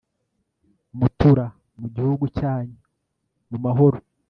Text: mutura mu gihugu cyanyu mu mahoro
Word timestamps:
mutura 0.97 1.45
mu 1.79 1.87
gihugu 1.95 2.25
cyanyu 2.37 2.77
mu 3.49 3.57
mahoro 3.65 3.97